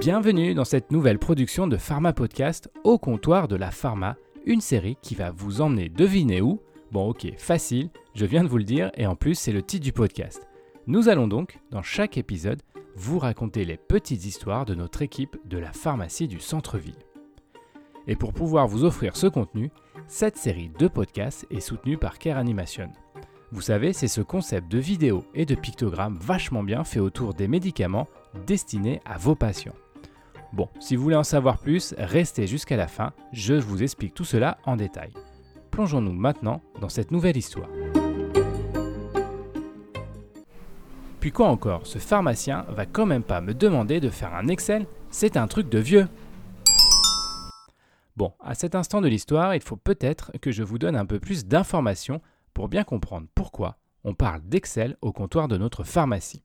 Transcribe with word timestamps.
Bienvenue 0.00 0.54
dans 0.54 0.64
cette 0.64 0.92
nouvelle 0.92 1.18
production 1.18 1.66
de 1.66 1.76
Pharma 1.76 2.12
Podcast 2.12 2.70
au 2.84 2.98
comptoir 2.98 3.48
de 3.48 3.56
la 3.56 3.72
pharma, 3.72 4.16
une 4.46 4.60
série 4.60 4.96
qui 5.02 5.16
va 5.16 5.32
vous 5.32 5.60
emmener 5.60 5.88
deviner 5.88 6.40
où. 6.40 6.60
Bon 6.92 7.08
ok, 7.08 7.26
facile, 7.36 7.90
je 8.14 8.24
viens 8.24 8.44
de 8.44 8.48
vous 8.48 8.58
le 8.58 8.64
dire 8.64 8.92
et 8.96 9.08
en 9.08 9.16
plus 9.16 9.34
c'est 9.34 9.50
le 9.50 9.60
titre 9.60 9.82
du 9.82 9.92
podcast. 9.92 10.46
Nous 10.86 11.08
allons 11.08 11.26
donc, 11.26 11.58
dans 11.72 11.82
chaque 11.82 12.16
épisode, 12.16 12.62
vous 12.94 13.18
raconter 13.18 13.64
les 13.64 13.76
petites 13.76 14.24
histoires 14.24 14.66
de 14.66 14.76
notre 14.76 15.02
équipe 15.02 15.36
de 15.46 15.58
la 15.58 15.72
pharmacie 15.72 16.28
du 16.28 16.38
centre-ville. 16.38 16.94
Et 18.06 18.14
pour 18.14 18.32
pouvoir 18.32 18.68
vous 18.68 18.84
offrir 18.84 19.16
ce 19.16 19.26
contenu, 19.26 19.72
cette 20.06 20.36
série 20.36 20.70
de 20.78 20.86
podcasts 20.86 21.44
est 21.50 21.58
soutenue 21.58 21.98
par 21.98 22.20
Care 22.20 22.38
Animation. 22.38 22.88
Vous 23.50 23.62
savez, 23.62 23.92
c'est 23.92 24.08
ce 24.08 24.20
concept 24.20 24.70
de 24.70 24.78
vidéo 24.78 25.24
et 25.34 25.44
de 25.44 25.56
pictogrammes 25.56 26.18
vachement 26.20 26.62
bien 26.62 26.84
fait 26.84 27.00
autour 27.00 27.34
des 27.34 27.48
médicaments 27.48 28.06
destinés 28.46 29.00
à 29.04 29.18
vos 29.18 29.34
patients. 29.34 29.74
Bon, 30.52 30.68
si 30.80 30.96
vous 30.96 31.02
voulez 31.02 31.16
en 31.16 31.24
savoir 31.24 31.58
plus, 31.58 31.94
restez 31.98 32.46
jusqu'à 32.46 32.76
la 32.76 32.88
fin, 32.88 33.12
je 33.32 33.54
vous 33.54 33.82
explique 33.82 34.14
tout 34.14 34.24
cela 34.24 34.58
en 34.64 34.76
détail. 34.76 35.12
Plongeons-nous 35.70 36.12
maintenant 36.12 36.62
dans 36.80 36.88
cette 36.88 37.10
nouvelle 37.10 37.36
histoire. 37.36 37.68
Puis 41.20 41.32
quoi 41.32 41.48
encore, 41.48 41.86
ce 41.86 41.98
pharmacien 41.98 42.64
va 42.68 42.86
quand 42.86 43.04
même 43.04 43.22
pas 43.22 43.40
me 43.40 43.52
demander 43.52 44.00
de 44.00 44.08
faire 44.08 44.34
un 44.34 44.48
Excel, 44.48 44.86
c'est 45.10 45.36
un 45.36 45.48
truc 45.48 45.68
de 45.68 45.78
vieux. 45.78 46.08
Bon, 48.16 48.32
à 48.40 48.54
cet 48.54 48.74
instant 48.74 49.00
de 49.00 49.08
l'histoire, 49.08 49.54
il 49.54 49.62
faut 49.62 49.76
peut-être 49.76 50.32
que 50.40 50.50
je 50.50 50.62
vous 50.62 50.78
donne 50.78 50.96
un 50.96 51.06
peu 51.06 51.20
plus 51.20 51.46
d'informations 51.46 52.20
pour 52.54 52.68
bien 52.68 52.84
comprendre 52.84 53.28
pourquoi 53.34 53.76
on 54.02 54.14
parle 54.14 54.42
d'Excel 54.42 54.96
au 55.02 55.12
comptoir 55.12 55.48
de 55.48 55.56
notre 55.56 55.84
pharmacie. 55.84 56.42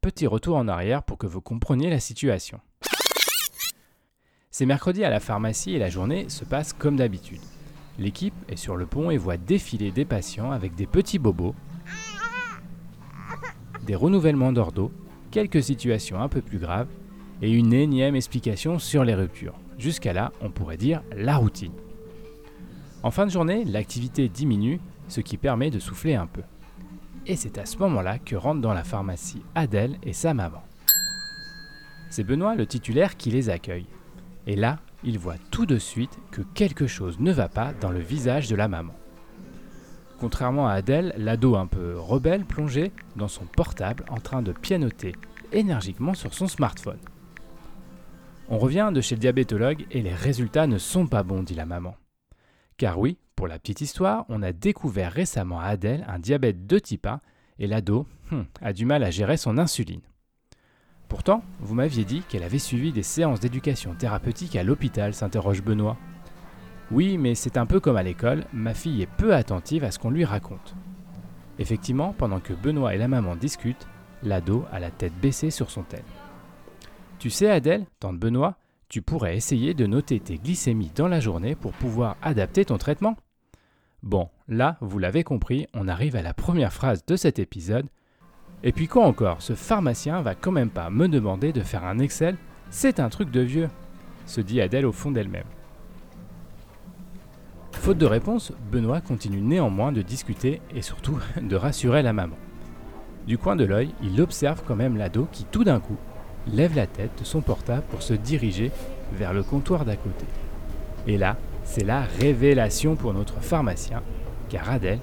Petit 0.00 0.26
retour 0.26 0.56
en 0.56 0.68
arrière 0.68 1.02
pour 1.02 1.18
que 1.18 1.26
vous 1.26 1.40
compreniez 1.40 1.90
la 1.90 2.00
situation. 2.00 2.60
C'est 4.58 4.66
mercredi 4.66 5.04
à 5.04 5.08
la 5.08 5.20
pharmacie 5.20 5.74
et 5.74 5.78
la 5.78 5.88
journée 5.88 6.28
se 6.28 6.44
passe 6.44 6.72
comme 6.72 6.96
d'habitude. 6.96 7.38
L'équipe 7.96 8.34
est 8.48 8.56
sur 8.56 8.74
le 8.74 8.86
pont 8.86 9.08
et 9.08 9.16
voit 9.16 9.36
défiler 9.36 9.92
des 9.92 10.04
patients 10.04 10.50
avec 10.50 10.74
des 10.74 10.88
petits 10.88 11.20
bobos, 11.20 11.54
des 13.86 13.94
renouvellements 13.94 14.50
d'ordo, 14.50 14.90
quelques 15.30 15.62
situations 15.62 16.20
un 16.20 16.28
peu 16.28 16.40
plus 16.40 16.58
graves 16.58 16.88
et 17.40 17.52
une 17.52 17.72
énième 17.72 18.16
explication 18.16 18.80
sur 18.80 19.04
les 19.04 19.14
ruptures. 19.14 19.54
Jusqu'à 19.78 20.12
là, 20.12 20.32
on 20.40 20.50
pourrait 20.50 20.76
dire 20.76 21.04
la 21.16 21.36
routine. 21.36 21.74
En 23.04 23.12
fin 23.12 23.26
de 23.26 23.30
journée, 23.30 23.64
l'activité 23.64 24.28
diminue, 24.28 24.80
ce 25.06 25.20
qui 25.20 25.36
permet 25.36 25.70
de 25.70 25.78
souffler 25.78 26.16
un 26.16 26.26
peu. 26.26 26.42
Et 27.28 27.36
c'est 27.36 27.58
à 27.58 27.64
ce 27.64 27.78
moment-là 27.78 28.18
que 28.18 28.34
rentrent 28.34 28.60
dans 28.60 28.74
la 28.74 28.82
pharmacie 28.82 29.44
Adèle 29.54 29.98
et 30.02 30.12
sa 30.12 30.34
maman. 30.34 30.64
C'est 32.10 32.24
Benoît, 32.24 32.56
le 32.56 32.66
titulaire, 32.66 33.16
qui 33.16 33.30
les 33.30 33.50
accueille. 33.50 33.86
Et 34.48 34.56
là, 34.56 34.78
il 35.04 35.18
voit 35.18 35.36
tout 35.50 35.66
de 35.66 35.78
suite 35.78 36.18
que 36.30 36.40
quelque 36.40 36.86
chose 36.86 37.20
ne 37.20 37.32
va 37.32 37.48
pas 37.48 37.74
dans 37.74 37.90
le 37.90 38.00
visage 38.00 38.48
de 38.48 38.56
la 38.56 38.66
maman. 38.66 38.94
Contrairement 40.18 40.66
à 40.66 40.72
Adèle, 40.72 41.12
l'ado 41.18 41.54
un 41.54 41.66
peu 41.66 41.98
rebelle 41.98 42.46
plongeait 42.46 42.90
dans 43.14 43.28
son 43.28 43.44
portable 43.44 44.04
en 44.08 44.16
train 44.16 44.40
de 44.40 44.52
pianoter 44.52 45.12
énergiquement 45.52 46.14
sur 46.14 46.32
son 46.32 46.48
smartphone. 46.48 46.98
On 48.48 48.56
revient 48.56 48.90
de 48.92 49.02
chez 49.02 49.16
le 49.16 49.20
diabétologue 49.20 49.86
et 49.90 50.00
les 50.00 50.14
résultats 50.14 50.66
ne 50.66 50.78
sont 50.78 51.06
pas 51.06 51.22
bons, 51.22 51.42
dit 51.42 51.54
la 51.54 51.66
maman. 51.66 51.94
Car 52.78 52.98
oui, 52.98 53.18
pour 53.36 53.48
la 53.48 53.58
petite 53.58 53.82
histoire, 53.82 54.24
on 54.30 54.42
a 54.42 54.52
découvert 54.52 55.12
récemment 55.12 55.60
à 55.60 55.66
Adèle 55.66 56.06
un 56.08 56.18
diabète 56.18 56.66
de 56.66 56.78
type 56.78 57.06
1 57.06 57.20
et 57.58 57.66
l'ado 57.66 58.06
hmm, 58.30 58.42
a 58.62 58.72
du 58.72 58.86
mal 58.86 59.04
à 59.04 59.10
gérer 59.10 59.36
son 59.36 59.58
insuline. 59.58 60.00
Pourtant, 61.08 61.42
vous 61.60 61.74
m'aviez 61.74 62.04
dit 62.04 62.22
qu'elle 62.28 62.42
avait 62.42 62.58
suivi 62.58 62.92
des 62.92 63.02
séances 63.02 63.40
d'éducation 63.40 63.94
thérapeutique 63.94 64.56
à 64.56 64.62
l'hôpital, 64.62 65.14
s'interroge 65.14 65.62
Benoît. 65.62 65.96
Oui, 66.90 67.18
mais 67.18 67.34
c'est 67.34 67.56
un 67.56 67.66
peu 67.66 67.80
comme 67.80 67.96
à 67.96 68.02
l'école, 68.02 68.44
ma 68.52 68.74
fille 68.74 69.02
est 69.02 69.10
peu 69.16 69.34
attentive 69.34 69.84
à 69.84 69.90
ce 69.90 69.98
qu'on 69.98 70.10
lui 70.10 70.24
raconte. 70.24 70.74
Effectivement, 71.58 72.14
pendant 72.16 72.40
que 72.40 72.52
Benoît 72.52 72.94
et 72.94 72.98
la 72.98 73.08
maman 73.08 73.36
discutent, 73.36 73.86
l'ado 74.22 74.64
a 74.70 74.80
la 74.80 74.90
tête 74.90 75.18
baissée 75.20 75.50
sur 75.50 75.70
son 75.70 75.82
tel. 75.82 76.04
Tu 77.18 77.30
sais, 77.30 77.50
Adèle, 77.50 77.86
tante 78.00 78.18
Benoît, 78.18 78.56
tu 78.88 79.02
pourrais 79.02 79.36
essayer 79.36 79.74
de 79.74 79.86
noter 79.86 80.20
tes 80.20 80.36
glycémies 80.36 80.92
dans 80.94 81.08
la 81.08 81.20
journée 81.20 81.54
pour 81.54 81.72
pouvoir 81.72 82.16
adapter 82.22 82.64
ton 82.64 82.78
traitement. 82.78 83.16
Bon, 84.02 84.28
là, 84.46 84.78
vous 84.80 84.98
l'avez 84.98 85.24
compris, 85.24 85.66
on 85.74 85.88
arrive 85.88 86.16
à 86.16 86.22
la 86.22 86.32
première 86.32 86.72
phrase 86.72 87.04
de 87.04 87.16
cet 87.16 87.38
épisode, 87.38 87.88
et 88.64 88.72
puis 88.72 88.88
quoi 88.88 89.06
encore, 89.06 89.40
ce 89.40 89.54
pharmacien 89.54 90.20
va 90.20 90.34
quand 90.34 90.50
même 90.50 90.70
pas 90.70 90.90
me 90.90 91.06
demander 91.08 91.52
de 91.52 91.60
faire 91.60 91.84
un 91.84 91.98
Excel, 92.00 92.36
c'est 92.70 92.98
un 92.98 93.08
truc 93.08 93.30
de 93.30 93.40
vieux, 93.40 93.68
se 94.26 94.40
dit 94.40 94.60
Adèle 94.60 94.86
au 94.86 94.92
fond 94.92 95.10
d'elle-même. 95.10 95.44
Faute 97.72 97.98
de 97.98 98.06
réponse, 98.06 98.52
Benoît 98.72 99.00
continue 99.00 99.40
néanmoins 99.40 99.92
de 99.92 100.02
discuter 100.02 100.60
et 100.74 100.82
surtout 100.82 101.18
de 101.40 101.56
rassurer 101.56 102.02
la 102.02 102.12
maman. 102.12 102.36
Du 103.26 103.38
coin 103.38 103.56
de 103.56 103.64
l'œil, 103.64 103.94
il 104.02 104.20
observe 104.20 104.62
quand 104.66 104.76
même 104.76 104.96
l'ado 104.96 105.28
qui 105.30 105.44
tout 105.44 105.62
d'un 105.62 105.80
coup 105.80 105.96
lève 106.52 106.74
la 106.74 106.86
tête 106.86 107.18
de 107.18 107.24
son 107.24 107.40
portable 107.40 107.84
pour 107.90 108.02
se 108.02 108.14
diriger 108.14 108.72
vers 109.12 109.32
le 109.32 109.42
comptoir 109.42 109.84
d'à 109.84 109.96
côté. 109.96 110.26
Et 111.06 111.16
là, 111.16 111.36
c'est 111.62 111.84
la 111.84 112.02
révélation 112.02 112.96
pour 112.96 113.14
notre 113.14 113.40
pharmacien, 113.40 114.02
car 114.48 114.68
Adèle 114.70 115.00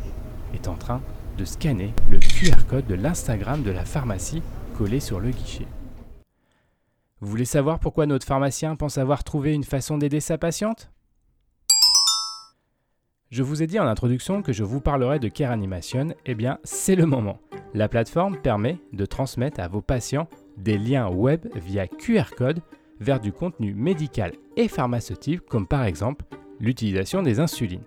est 0.53 0.67
en 0.67 0.75
train 0.75 1.01
de 1.37 1.45
scanner 1.45 1.93
le 2.09 2.19
QR 2.19 2.65
code 2.67 2.87
de 2.87 2.95
l'Instagram 2.95 3.63
de 3.63 3.71
la 3.71 3.85
pharmacie 3.85 4.41
collé 4.77 4.99
sur 4.99 5.19
le 5.19 5.29
guichet. 5.29 5.67
Vous 7.21 7.27
voulez 7.27 7.45
savoir 7.45 7.79
pourquoi 7.79 8.05
notre 8.05 8.25
pharmacien 8.25 8.75
pense 8.75 8.97
avoir 8.97 9.23
trouvé 9.23 9.53
une 9.53 9.63
façon 9.63 9.97
d'aider 9.97 10.19
sa 10.19 10.37
patiente? 10.37 10.91
Je 13.31 13.43
vous 13.43 13.63
ai 13.63 13.67
dit 13.67 13.79
en 13.79 13.87
introduction 13.87 14.41
que 14.41 14.53
je 14.53 14.63
vous 14.63 14.79
parlerai 14.79 15.19
de 15.19 15.27
Care 15.27 15.51
Animation, 15.51 16.09
eh 16.25 16.35
bien 16.35 16.59
c'est 16.63 16.95
le 16.95 17.05
moment. 17.05 17.39
La 17.73 17.89
plateforme 17.89 18.37
permet 18.37 18.77
de 18.93 19.05
transmettre 19.05 19.59
à 19.59 19.67
vos 19.67 19.81
patients 19.81 20.27
des 20.57 20.77
liens 20.77 21.09
web 21.09 21.47
via 21.55 21.87
QR 21.87 22.35
code 22.37 22.61
vers 22.99 23.19
du 23.19 23.31
contenu 23.31 23.73
médical 23.73 24.33
et 24.55 24.67
pharmaceutique 24.67 25.45
comme 25.45 25.67
par 25.67 25.83
exemple 25.83 26.23
l'utilisation 26.59 27.23
des 27.23 27.39
insulines. 27.39 27.83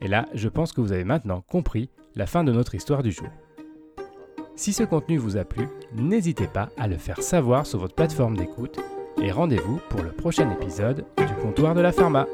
Et 0.00 0.08
là, 0.08 0.26
je 0.34 0.48
pense 0.48 0.72
que 0.72 0.80
vous 0.80 0.92
avez 0.92 1.04
maintenant 1.04 1.42
compris 1.42 1.90
la 2.16 2.26
fin 2.26 2.44
de 2.44 2.52
notre 2.52 2.74
histoire 2.74 3.02
du 3.02 3.12
jour. 3.12 3.28
Si 4.56 4.72
ce 4.72 4.84
contenu 4.84 5.18
vous 5.18 5.36
a 5.36 5.44
plu, 5.44 5.68
n'hésitez 5.94 6.46
pas 6.46 6.68
à 6.78 6.86
le 6.86 6.96
faire 6.96 7.20
savoir 7.20 7.66
sur 7.66 7.80
votre 7.80 7.94
plateforme 7.94 8.36
d'écoute 8.36 8.78
et 9.20 9.32
rendez-vous 9.32 9.80
pour 9.88 10.02
le 10.02 10.12
prochain 10.12 10.50
épisode 10.50 11.04
du 11.16 11.34
comptoir 11.42 11.74
de 11.74 11.80
la 11.80 11.92
pharma. 11.92 12.26